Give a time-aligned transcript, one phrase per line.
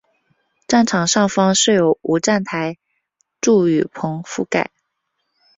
[0.67, 2.79] 站场上方设有无站台
[3.39, 4.71] 柱雨棚覆盖。